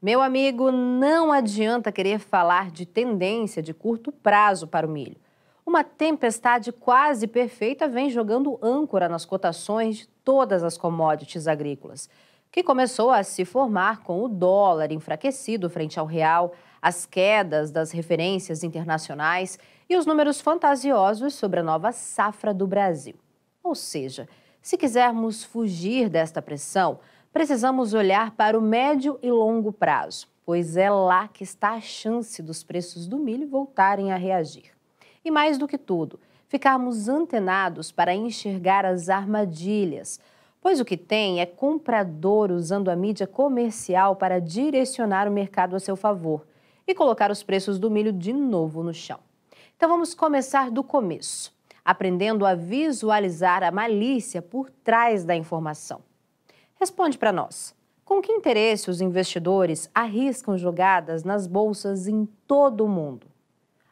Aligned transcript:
Meu 0.00 0.22
amigo, 0.22 0.70
não 0.70 1.32
adianta 1.32 1.90
querer 1.90 2.20
falar 2.20 2.70
de 2.70 2.86
tendência 2.86 3.60
de 3.60 3.74
curto 3.74 4.12
prazo 4.12 4.68
para 4.68 4.86
o 4.86 4.90
milho. 4.90 5.16
Uma 5.66 5.82
tempestade 5.82 6.70
quase 6.70 7.26
perfeita 7.26 7.88
vem 7.88 8.08
jogando 8.08 8.60
âncora 8.62 9.08
nas 9.08 9.24
cotações 9.24 9.96
de 9.96 10.06
todas 10.24 10.62
as 10.62 10.78
commodities 10.78 11.48
agrícolas, 11.48 12.08
que 12.52 12.62
começou 12.62 13.10
a 13.10 13.24
se 13.24 13.44
formar 13.44 14.04
com 14.04 14.22
o 14.22 14.28
dólar 14.28 14.92
enfraquecido 14.92 15.68
frente 15.68 15.98
ao 15.98 16.06
real, 16.06 16.52
as 16.80 17.04
quedas 17.04 17.72
das 17.72 17.90
referências 17.90 18.62
internacionais 18.62 19.58
e 19.90 19.96
os 19.96 20.06
números 20.06 20.40
fantasiosos 20.40 21.34
sobre 21.34 21.58
a 21.58 21.64
nova 21.64 21.90
safra 21.90 22.54
do 22.54 22.68
Brasil. 22.68 23.16
Ou 23.64 23.74
seja, 23.74 24.28
se 24.62 24.76
quisermos 24.76 25.42
fugir 25.42 26.08
desta 26.08 26.40
pressão, 26.40 27.00
precisamos 27.38 27.94
olhar 27.94 28.32
para 28.32 28.58
o 28.58 28.60
médio 28.60 29.16
e 29.22 29.30
longo 29.30 29.72
prazo, 29.72 30.26
pois 30.44 30.76
é 30.76 30.90
lá 30.90 31.28
que 31.28 31.44
está 31.44 31.74
a 31.74 31.80
chance 31.80 32.42
dos 32.42 32.64
preços 32.64 33.06
do 33.06 33.16
milho 33.16 33.46
voltarem 33.46 34.10
a 34.10 34.16
reagir. 34.16 34.72
E 35.24 35.30
mais 35.30 35.56
do 35.56 35.68
que 35.68 35.78
tudo, 35.78 36.18
ficarmos 36.48 37.08
antenados 37.08 37.92
para 37.92 38.12
enxergar 38.12 38.84
as 38.84 39.08
armadilhas, 39.08 40.18
pois 40.60 40.80
o 40.80 40.84
que 40.84 40.96
tem 40.96 41.40
é 41.40 41.46
comprador 41.46 42.50
usando 42.50 42.88
a 42.88 42.96
mídia 42.96 43.24
comercial 43.28 44.16
para 44.16 44.40
direcionar 44.40 45.28
o 45.28 45.32
mercado 45.32 45.76
a 45.76 45.78
seu 45.78 45.94
favor 45.94 46.44
e 46.88 46.92
colocar 46.92 47.30
os 47.30 47.44
preços 47.44 47.78
do 47.78 47.88
milho 47.88 48.12
de 48.12 48.32
novo 48.32 48.82
no 48.82 48.92
chão. 48.92 49.20
Então 49.76 49.88
vamos 49.88 50.12
começar 50.12 50.72
do 50.72 50.82
começo, 50.82 51.54
aprendendo 51.84 52.44
a 52.44 52.56
visualizar 52.56 53.62
a 53.62 53.70
malícia 53.70 54.42
por 54.42 54.68
trás 54.82 55.24
da 55.24 55.36
informação. 55.36 56.02
Responde 56.80 57.18
para 57.18 57.32
nós. 57.32 57.74
Com 58.04 58.22
que 58.22 58.32
interesse 58.32 58.88
os 58.88 59.00
investidores 59.00 59.90
arriscam 59.92 60.56
jogadas 60.56 61.24
nas 61.24 61.46
bolsas 61.46 62.06
em 62.06 62.24
todo 62.46 62.84
o 62.84 62.88
mundo? 62.88 63.26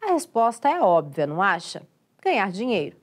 A 0.00 0.12
resposta 0.12 0.68
é 0.68 0.80
óbvia, 0.80 1.26
não 1.26 1.42
acha? 1.42 1.82
Ganhar 2.22 2.52
dinheiro. 2.52 2.96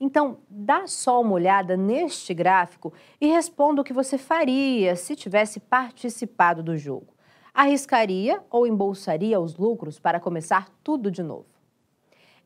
Então, 0.00 0.38
dá 0.48 0.86
só 0.86 1.20
uma 1.20 1.34
olhada 1.34 1.76
neste 1.76 2.32
gráfico 2.32 2.94
e 3.20 3.26
responda 3.26 3.82
o 3.82 3.84
que 3.84 3.92
você 3.92 4.16
faria 4.16 4.96
se 4.96 5.14
tivesse 5.14 5.60
participado 5.60 6.62
do 6.62 6.76
jogo. 6.78 7.14
Arriscaria 7.52 8.42
ou 8.50 8.66
embolsaria 8.66 9.38
os 9.38 9.54
lucros 9.56 9.98
para 9.98 10.18
começar 10.18 10.70
tudo 10.82 11.10
de 11.10 11.22
novo? 11.22 11.44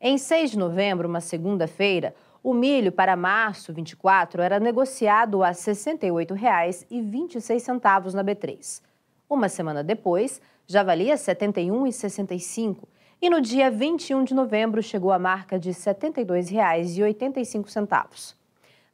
Em 0.01 0.17
6 0.17 0.51
de 0.51 0.57
novembro, 0.57 1.07
uma 1.07 1.21
segunda-feira, 1.21 2.13
o 2.45 2.53
milho 2.53 2.91
para 2.91 3.15
março 3.15 3.73
24 3.73 4.39
era 4.39 4.59
negociado 4.59 5.41
a 5.41 5.47
R$ 5.47 5.55
68,26 5.55 8.13
na 8.13 8.23
B3. 8.23 8.83
Uma 9.27 9.49
semana 9.49 9.83
depois, 9.83 10.39
já 10.67 10.83
valia 10.83 11.15
R$ 11.15 11.19
71,65 11.19 12.83
e 13.19 13.31
no 13.31 13.41
dia 13.41 13.71
21 13.71 14.23
de 14.23 14.35
novembro 14.35 14.83
chegou 14.83 15.11
à 15.11 15.17
marca 15.17 15.57
de 15.57 15.69
R$ 15.69 15.75
72,85. 15.75 18.35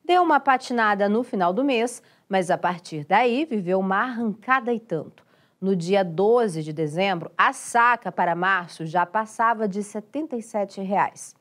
Deu 0.06 0.24
uma 0.24 0.40
patinada 0.40 1.10
no 1.10 1.22
final 1.22 1.52
do 1.52 1.66
mês, 1.66 2.02
mas 2.30 2.50
a 2.50 2.58
partir 2.58 3.04
daí 3.04 3.44
viveu 3.44 3.82
uma 3.82 3.98
arrancada 3.98 4.74
e 4.74 4.80
tanto. 4.80 5.26
No 5.60 5.76
dia 5.76 6.06
12 6.06 6.64
de 6.64 6.72
dezembro, 6.72 7.30
a 7.38 7.52
saca 7.52 8.14
para 8.14 8.34
março 8.34 8.86
já 8.86 9.06
passava 9.06 9.68
de 9.68 9.84
77 9.84 10.80
reais. 10.80 11.36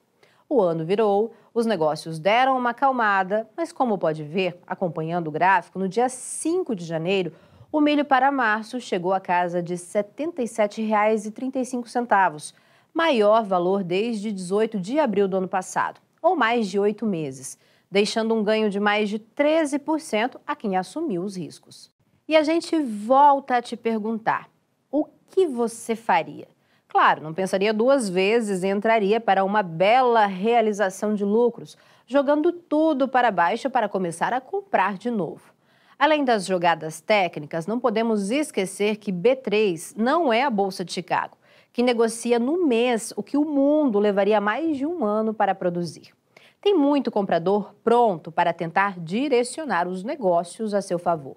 O 0.52 0.60
ano 0.60 0.84
virou, 0.84 1.32
os 1.54 1.64
negócios 1.64 2.18
deram 2.18 2.58
uma 2.58 2.70
acalmada, 2.70 3.48
mas 3.56 3.70
como 3.70 3.96
pode 3.96 4.24
ver, 4.24 4.58
acompanhando 4.66 5.28
o 5.28 5.30
gráfico, 5.30 5.78
no 5.78 5.88
dia 5.88 6.08
5 6.08 6.74
de 6.74 6.84
janeiro, 6.84 7.32
o 7.70 7.80
milho 7.80 8.04
para 8.04 8.32
março 8.32 8.80
chegou 8.80 9.12
à 9.12 9.20
casa 9.20 9.62
de 9.62 9.74
R$ 9.74 9.80
77,35, 9.80 12.52
maior 12.92 13.44
valor 13.44 13.84
desde 13.84 14.32
18 14.32 14.80
de 14.80 14.98
abril 14.98 15.28
do 15.28 15.36
ano 15.36 15.46
passado, 15.46 16.00
ou 16.20 16.34
mais 16.34 16.68
de 16.68 16.80
oito 16.80 17.06
meses, 17.06 17.56
deixando 17.88 18.34
um 18.34 18.42
ganho 18.42 18.68
de 18.68 18.80
mais 18.80 19.08
de 19.08 19.20
13% 19.20 20.34
a 20.44 20.56
quem 20.56 20.76
assumiu 20.76 21.22
os 21.22 21.36
riscos. 21.36 21.92
E 22.26 22.36
a 22.36 22.42
gente 22.42 22.76
volta 22.82 23.58
a 23.58 23.62
te 23.62 23.76
perguntar: 23.76 24.50
o 24.90 25.04
que 25.28 25.46
você 25.46 25.94
faria? 25.94 26.48
Claro, 26.90 27.22
não 27.22 27.32
pensaria 27.32 27.72
duas 27.72 28.08
vezes 28.08 28.64
e 28.64 28.66
entraria 28.66 29.20
para 29.20 29.44
uma 29.44 29.62
bela 29.62 30.26
realização 30.26 31.14
de 31.14 31.24
lucros, 31.24 31.78
jogando 32.04 32.50
tudo 32.50 33.06
para 33.06 33.30
baixo 33.30 33.70
para 33.70 33.88
começar 33.88 34.32
a 34.32 34.40
comprar 34.40 34.98
de 34.98 35.08
novo. 35.08 35.54
Além 35.96 36.24
das 36.24 36.44
jogadas 36.44 37.00
técnicas, 37.00 37.64
não 37.64 37.78
podemos 37.78 38.32
esquecer 38.32 38.96
que 38.96 39.12
B3 39.12 39.94
não 39.96 40.32
é 40.32 40.42
a 40.42 40.50
Bolsa 40.50 40.84
de 40.84 40.92
Chicago, 40.92 41.36
que 41.72 41.80
negocia 41.80 42.40
no 42.40 42.66
mês 42.66 43.12
o 43.16 43.22
que 43.22 43.36
o 43.36 43.44
mundo 43.44 44.00
levaria 44.00 44.40
mais 44.40 44.76
de 44.76 44.84
um 44.84 45.04
ano 45.04 45.32
para 45.32 45.54
produzir. 45.54 46.12
Tem 46.60 46.74
muito 46.74 47.08
comprador 47.08 47.72
pronto 47.84 48.32
para 48.32 48.52
tentar 48.52 48.98
direcionar 48.98 49.86
os 49.86 50.02
negócios 50.02 50.74
a 50.74 50.82
seu 50.82 50.98
favor. 50.98 51.36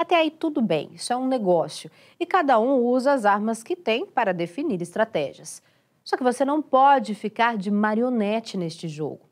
Até 0.00 0.16
aí 0.16 0.30
tudo 0.30 0.62
bem, 0.62 0.92
isso 0.94 1.12
é 1.12 1.16
um 1.16 1.28
negócio 1.28 1.90
e 2.18 2.24
cada 2.24 2.58
um 2.58 2.76
usa 2.76 3.12
as 3.12 3.26
armas 3.26 3.62
que 3.62 3.76
tem 3.76 4.06
para 4.06 4.32
definir 4.32 4.80
estratégias. 4.80 5.62
Só 6.02 6.16
que 6.16 6.22
você 6.22 6.42
não 6.42 6.62
pode 6.62 7.14
ficar 7.14 7.58
de 7.58 7.70
marionete 7.70 8.56
neste 8.56 8.88
jogo. 8.88 9.28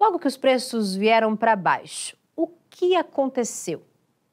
Logo 0.00 0.20
que 0.20 0.28
os 0.28 0.36
preços 0.36 0.94
vieram 0.94 1.34
para 1.34 1.56
baixo, 1.56 2.16
o 2.36 2.46
que 2.70 2.94
aconteceu? 2.94 3.82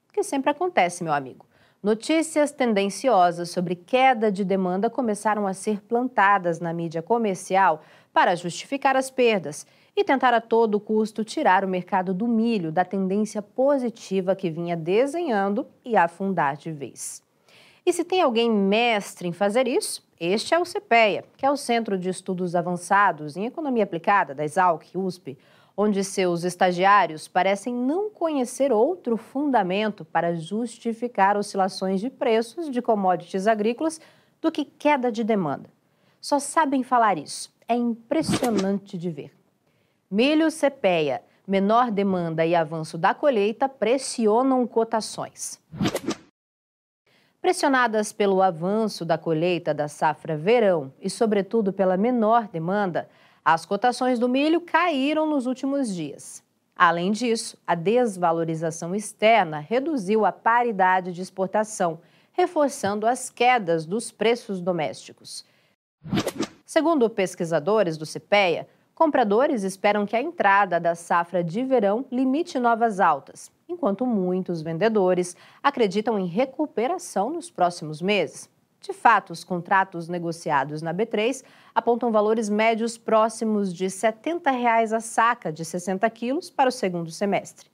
O 0.07 0.13
que 0.13 0.21
sempre 0.21 0.51
acontece, 0.51 1.03
meu 1.03 1.11
amigo. 1.11 1.43
Notícias 1.81 2.51
tendenciosas 2.51 3.49
sobre 3.49 3.75
queda 3.75 4.31
de 4.31 4.45
demanda 4.45 4.91
começaram 4.91 5.47
a 5.47 5.55
ser 5.55 5.81
plantadas 5.81 6.59
na 6.59 6.71
mídia 6.71 7.01
comercial 7.01 7.81
para 8.13 8.35
justificar 8.35 8.95
as 8.95 9.09
perdas 9.09 9.65
e 9.95 10.03
tentar 10.03 10.33
a 10.33 10.41
todo 10.41 10.79
custo 10.79 11.23
tirar 11.23 11.65
o 11.65 11.67
mercado 11.67 12.13
do 12.13 12.27
milho 12.27 12.71
da 12.71 12.85
tendência 12.85 13.41
positiva 13.41 14.35
que 14.35 14.49
vinha 14.49 14.77
desenhando 14.77 15.65
e 15.83 15.97
afundar 15.97 16.55
de 16.55 16.71
vez. 16.71 17.23
E 17.85 17.91
se 17.91 18.03
tem 18.03 18.21
alguém 18.21 18.49
mestre 18.49 19.27
em 19.27 19.33
fazer 19.33 19.67
isso, 19.67 20.01
este 20.19 20.53
é 20.53 20.59
o 20.59 20.63
CPEA, 20.63 21.25
que 21.35 21.45
é 21.45 21.51
o 21.51 21.57
Centro 21.57 21.97
de 21.97 22.09
Estudos 22.09 22.55
Avançados 22.55 23.35
em 23.35 23.45
Economia 23.45 23.83
Aplicada 23.83 24.33
da 24.33 24.45
Exalc, 24.45 24.85
USP, 24.95 25.37
onde 25.75 26.03
seus 26.03 26.43
estagiários 26.43 27.27
parecem 27.27 27.73
não 27.73 28.09
conhecer 28.09 28.71
outro 28.71 29.17
fundamento 29.17 30.05
para 30.05 30.35
justificar 30.35 31.35
oscilações 31.35 31.99
de 31.99 32.09
preços 32.09 32.69
de 32.69 32.81
commodities 32.81 33.47
agrícolas 33.47 33.99
do 34.41 34.51
que 34.51 34.63
queda 34.63 35.11
de 35.11 35.23
demanda. 35.23 35.69
Só 36.21 36.39
sabem 36.39 36.83
falar 36.83 37.17
isso. 37.17 37.52
É 37.67 37.75
impressionante 37.75 38.97
de 38.97 39.09
ver. 39.09 39.31
Milho 40.09 40.51
cepeia, 40.51 41.23
menor 41.47 41.91
demanda 41.91 42.45
e 42.45 42.55
avanço 42.55 42.97
da 42.97 43.13
colheita 43.13 43.67
pressionam 43.67 44.65
cotações. 44.67 45.59
Pressionadas 47.41 48.13
pelo 48.13 48.41
avanço 48.41 49.03
da 49.03 49.17
colheita 49.17 49.73
da 49.73 49.87
safra 49.87 50.37
verão 50.37 50.93
e, 51.01 51.09
sobretudo, 51.09 51.73
pela 51.73 51.97
menor 51.97 52.47
demanda, 52.47 53.09
as 53.43 53.65
cotações 53.65 54.17
do 54.17 54.29
milho 54.29 54.61
caíram 54.61 55.27
nos 55.27 55.45
últimos 55.45 55.93
dias. 55.93 56.41
Além 56.75 57.11
disso, 57.11 57.57
a 57.67 57.75
desvalorização 57.75 58.95
externa 58.95 59.59
reduziu 59.59 60.25
a 60.25 60.31
paridade 60.31 61.11
de 61.11 61.21
exportação, 61.21 61.99
reforçando 62.31 63.05
as 63.05 63.29
quedas 63.29 63.85
dos 63.85 64.11
preços 64.11 64.61
domésticos. 64.61 65.45
Segundo 66.73 67.07
pesquisadores 67.07 67.99
do 67.99 68.03
CPEA, 68.03 68.67
Compradores 68.95 69.61
esperam 69.61 70.07
que 70.07 70.15
a 70.15 70.21
entrada 70.23 70.79
da 70.79 70.95
safra 70.95 71.43
de 71.43 71.63
verão 71.63 72.03
limite 72.11 72.57
novas 72.57 72.99
altas, 72.99 73.51
enquanto 73.69 74.07
muitos 74.07 74.63
vendedores 74.63 75.37
acreditam 75.61 76.17
em 76.17 76.25
recuperação 76.25 77.29
nos 77.29 77.51
próximos 77.51 78.01
meses. 78.01 78.49
De 78.81 78.91
fato, 78.91 79.31
os 79.31 79.43
contratos 79.43 80.09
negociados 80.09 80.81
na 80.81 80.91
B3 80.91 81.43
apontam 81.75 82.11
valores 82.11 82.49
médios 82.49 82.97
próximos 82.97 83.71
de 83.71 83.87
70 83.87 84.49
reais 84.49 84.91
a 84.93 84.99
saca 84.99 85.53
de 85.53 85.63
60 85.63 86.09
quilos 86.09 86.49
para 86.49 86.69
o 86.69 86.71
segundo 86.71 87.11
semestre. 87.11 87.69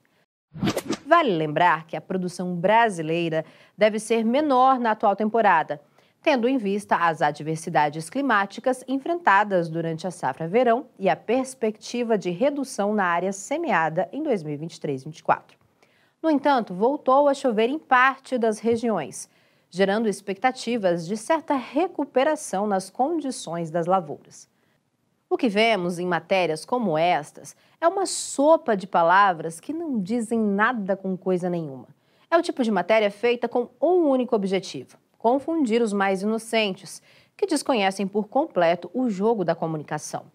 Vale 1.05 1.31
lembrar 1.31 1.87
que 1.87 1.95
a 1.95 2.01
produção 2.01 2.53
brasileira 2.53 3.45
deve 3.77 3.97
ser 3.97 4.25
menor 4.25 4.77
na 4.77 4.91
atual 4.91 5.15
temporada, 5.15 5.79
tendo 6.21 6.47
em 6.47 6.57
vista 6.57 6.95
as 6.95 7.21
adversidades 7.21 8.09
climáticas 8.09 8.83
enfrentadas 8.87 9.69
durante 9.69 10.05
a 10.05 10.11
safra 10.11 10.47
verão 10.47 10.87
e 10.97 11.09
a 11.09 11.15
perspectiva 11.15 12.17
de 12.17 12.29
redução 12.29 12.93
na 12.93 13.05
área 13.05 13.31
semeada 13.31 14.09
em 14.11 14.21
2023-24. 14.23 15.57
No 16.21 16.29
entanto, 16.29 16.73
voltou 16.73 17.29
a 17.29 17.33
chover 17.33 17.69
em 17.69 17.79
parte 17.79 18.37
das 18.37 18.59
regiões, 18.59 19.29
gerando 19.69 20.09
expectativas 20.09 21.07
de 21.07 21.15
certa 21.15 21.55
recuperação 21.55 22.67
nas 22.67 22.89
condições 22.89 23.71
das 23.71 23.85
lavouras. 23.85 24.49
O 25.29 25.37
que 25.37 25.47
vemos 25.47 25.99
em 25.99 26.05
matérias 26.05 26.65
como 26.65 26.97
estas 26.97 27.55
é 27.79 27.87
uma 27.87 28.05
sopa 28.05 28.75
de 28.75 28.87
palavras 28.87 29.59
que 29.59 29.71
não 29.71 30.01
dizem 30.01 30.39
nada 30.39 30.97
com 30.97 31.15
coisa 31.15 31.49
nenhuma. 31.49 31.87
É 32.29 32.37
o 32.37 32.41
tipo 32.41 32.63
de 32.63 32.71
matéria 32.71 33.09
feita 33.09 33.47
com 33.47 33.69
um 33.81 34.09
único 34.09 34.35
objetivo: 34.35 34.97
confundir 35.19 35.83
os 35.83 35.93
mais 35.93 36.23
inocentes, 36.23 37.03
que 37.37 37.45
desconhecem 37.45 38.07
por 38.07 38.27
completo 38.27 38.89
o 38.93 39.09
jogo 39.09 39.45
da 39.45 39.53
comunicação. 39.53 40.25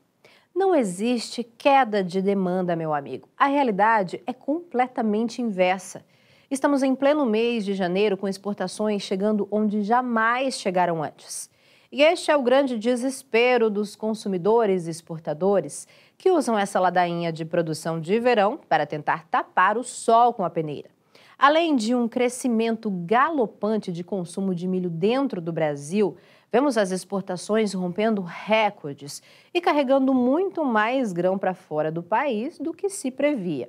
Não 0.54 0.72
existe 0.72 1.42
queda 1.42 2.04
de 2.04 2.22
demanda, 2.22 2.76
meu 2.76 2.94
amigo. 2.94 3.28
A 3.36 3.46
realidade 3.46 4.22
é 4.24 4.32
completamente 4.32 5.42
inversa. 5.42 6.04
Estamos 6.48 6.84
em 6.84 6.94
pleno 6.94 7.26
mês 7.26 7.64
de 7.64 7.74
janeiro 7.74 8.16
com 8.16 8.28
exportações 8.28 9.02
chegando 9.02 9.48
onde 9.50 9.82
jamais 9.82 10.60
chegaram 10.60 11.02
antes. 11.02 11.50
E 11.90 12.02
este 12.02 12.30
é 12.30 12.36
o 12.36 12.42
grande 12.42 12.78
desespero 12.78 13.68
dos 13.68 13.96
consumidores 13.96 14.86
e 14.86 14.90
exportadores 14.90 15.88
que 16.16 16.30
usam 16.30 16.58
essa 16.58 16.78
ladainha 16.78 17.32
de 17.32 17.44
produção 17.44 18.00
de 18.00 18.20
verão 18.20 18.58
para 18.68 18.86
tentar 18.86 19.26
tapar 19.28 19.76
o 19.76 19.82
sol 19.82 20.32
com 20.32 20.44
a 20.44 20.50
peneira. 20.50 20.90
Além 21.38 21.74
de 21.74 21.94
um 21.94 22.06
crescimento 22.06 22.90
galopante 22.90 23.90
de 23.90 24.04
consumo 24.04 24.54
de 24.54 24.68
milho 24.68 24.88
dentro 24.88 25.40
do 25.40 25.52
Brasil, 25.52 26.16
vemos 26.52 26.78
as 26.78 26.92
exportações 26.92 27.72
rompendo 27.72 28.22
recordes 28.22 29.20
e 29.52 29.60
carregando 29.60 30.14
muito 30.14 30.64
mais 30.64 31.12
grão 31.12 31.36
para 31.36 31.54
fora 31.54 31.90
do 31.90 32.02
país 32.02 32.58
do 32.58 32.72
que 32.72 32.88
se 32.88 33.10
previa. 33.10 33.68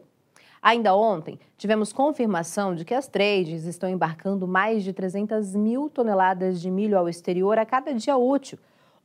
Ainda 0.61 0.95
ontem, 0.95 1.39
tivemos 1.57 1.93
confirmação 1.93 2.73
de 2.73 2.85
que 2.85 2.93
as 2.93 3.07
trades 3.07 3.65
estão 3.65 3.89
embarcando 3.89 4.47
mais 4.47 4.83
de 4.83 4.93
300 4.93 5.55
mil 5.55 5.89
toneladas 5.89 6.61
de 6.61 6.71
milho 6.71 6.97
ao 6.97 7.09
exterior 7.09 7.57
a 7.57 7.65
cada 7.65 7.93
dia 7.93 8.17
útil, 8.17 8.57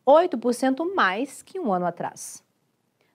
8% 0.07 0.95
mais 0.95 1.43
que 1.43 1.61
um 1.61 1.73
ano 1.73 1.87
atrás. 1.87 2.43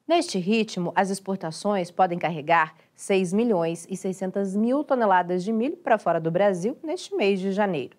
Neste 0.08 0.38
ritmo, 0.38 0.94
as 0.96 1.10
exportações 1.10 1.90
podem 1.90 2.20
carregar 2.20 2.76
6 2.94 3.34
milhões 3.34 3.88
e 3.90 3.98
600 3.98 4.56
mil 4.56 4.84
toneladas 4.84 5.44
de 5.44 5.52
milho 5.52 5.78
para 5.78 5.98
fora 5.98 6.20
do 6.20 6.30
Brasil 6.30 6.78
neste 6.84 7.16
mês 7.16 7.40
de 7.40 7.52
janeiro. 7.52 7.98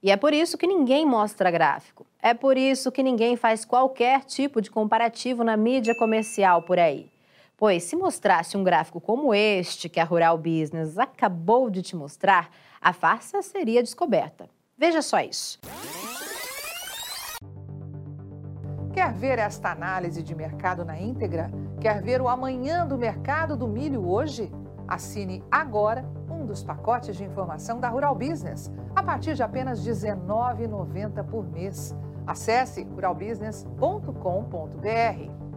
E 0.00 0.12
é 0.12 0.16
por 0.16 0.32
isso 0.32 0.56
que 0.56 0.66
ninguém 0.66 1.04
mostra 1.04 1.50
gráfico. 1.50 2.06
É 2.22 2.32
por 2.32 2.56
isso 2.56 2.92
que 2.92 3.02
ninguém 3.02 3.36
faz 3.36 3.64
qualquer 3.64 4.24
tipo 4.24 4.62
de 4.62 4.70
comparativo 4.70 5.42
na 5.42 5.56
mídia 5.56 5.94
comercial 5.94 6.62
por 6.62 6.78
aí. 6.78 7.10
Pois 7.56 7.82
se 7.82 7.96
mostrasse 7.96 8.56
um 8.56 8.62
gráfico 8.62 9.00
como 9.00 9.34
este 9.34 9.88
que 9.88 9.98
a 9.98 10.04
Rural 10.04 10.38
Business 10.38 10.96
acabou 10.98 11.68
de 11.68 11.82
te 11.82 11.96
mostrar, 11.96 12.50
a 12.80 12.92
farsa 12.92 13.42
seria 13.42 13.82
descoberta. 13.82 14.48
Veja 14.78 15.02
só 15.02 15.20
isso. 15.20 15.58
Quer 18.92 19.12
ver 19.12 19.38
esta 19.38 19.70
análise 19.70 20.20
de 20.22 20.34
mercado 20.34 20.84
na 20.84 21.00
íntegra? 21.00 21.50
Quer 21.80 22.02
ver 22.02 22.20
o 22.20 22.28
amanhã 22.28 22.84
do 22.86 22.98
mercado 22.98 23.56
do 23.56 23.68
milho 23.68 24.08
hoje? 24.08 24.52
Assine 24.88 25.44
agora 25.50 26.04
um 26.28 26.44
dos 26.44 26.64
pacotes 26.64 27.16
de 27.16 27.22
informação 27.22 27.78
da 27.78 27.88
Rural 27.88 28.16
Business, 28.16 28.70
a 28.94 29.02
partir 29.02 29.34
de 29.34 29.42
apenas 29.42 29.86
R$ 29.86 29.92
19,90 29.92 31.24
por 31.24 31.48
mês. 31.48 31.96
Acesse 32.26 32.82
ruralbusiness.com.br. 32.82 35.49